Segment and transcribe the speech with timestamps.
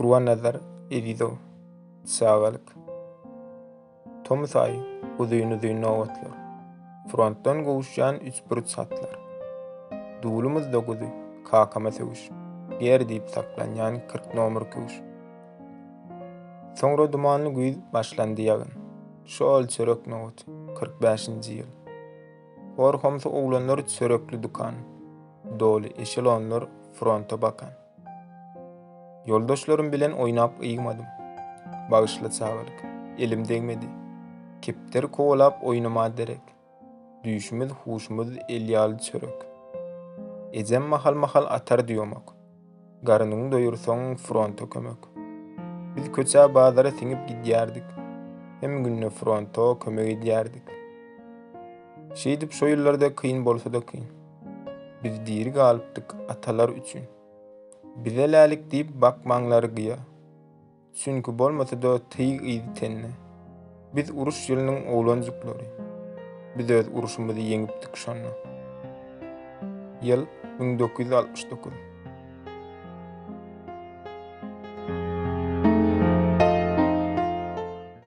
[0.00, 0.54] Urwan nazar
[0.90, 1.28] edido
[2.16, 2.68] sawalk
[4.24, 4.72] Tom say
[5.22, 6.36] udyny dyny nawatlar
[7.12, 8.16] Frontdan gowuşan
[8.50, 9.18] 3% satlar
[10.22, 11.04] Dulumuz da gudy
[11.50, 12.30] kakama sewiş
[12.80, 14.92] yer dip saklanyan 40 nomer kuş
[16.80, 18.72] Soňra dumanly güýz başlandy ýagyn
[19.36, 20.46] Şol çörek nawat
[20.80, 21.70] 45-nji ýyl
[22.88, 24.74] Orhomsu oglanlar çörekli dukan
[25.60, 26.62] Dol eşelonlar
[26.94, 27.79] fronta bakan
[29.26, 31.04] Yoldaşlarım bilen oynap ıymadım.
[31.90, 32.84] Bağışla çağırık.
[33.18, 33.86] Elim değmedi.
[34.62, 36.40] Kipter kovalap oynama derek.
[37.24, 39.46] Düyüşümüz huşumuz elyalı çörök.
[40.52, 42.34] Ecem mahal mahal atar diyomok.
[43.02, 44.98] Garının doyursan fronto kömök.
[45.96, 47.84] Biz köçe bazara sinip gidiyerdik.
[48.60, 50.62] Hem günlü fronto kömök gidiyerdik.
[52.14, 54.06] Şeydip şoyullarda kıyın bolsa da kıyın.
[55.04, 57.04] Biz diri galiptik atalar üçün.
[57.84, 59.96] Bize lalik deyip bakmanlar gıya.
[60.94, 63.10] Çünkü bolmasa da teyik iyi tenni.
[63.96, 65.64] Biz uruş yılının oğlan zükleri.
[66.58, 68.28] Biz öz uruşumuzu yengüptik şanna.
[70.02, 70.26] Yıl
[70.60, 71.89] 1969.